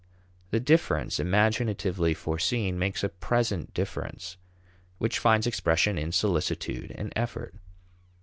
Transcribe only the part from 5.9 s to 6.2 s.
in